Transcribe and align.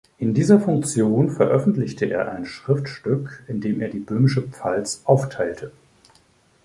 In 0.17 0.33
dieser 0.33 0.59
Funktion 0.59 1.29
veröffentlichte 1.29 2.05
er 2.07 2.31
ein 2.31 2.43
Schriftstück, 2.47 3.43
in 3.47 3.61
dem 3.61 3.81
er 3.81 3.89
die 3.89 3.99
böhmische 3.99 4.41
Pfalz 4.41 5.03
aufteilte. 5.05 5.71